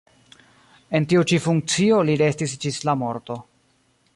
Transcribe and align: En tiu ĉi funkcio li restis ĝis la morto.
En 0.99 1.05
tiu 1.11 1.25
ĉi 1.31 1.39
funkcio 1.43 1.99
li 2.09 2.15
restis 2.25 2.57
ĝis 2.65 2.81
la 2.91 2.97
morto. 3.03 3.37